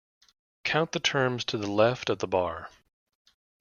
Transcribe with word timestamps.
Count 0.63 0.93
the 0.93 0.99
terms 0.99 1.45
to 1.45 1.59
the 1.59 1.69
left 1.69 2.09
of 2.09 2.17
the 2.17 2.27
bar. 2.27 2.71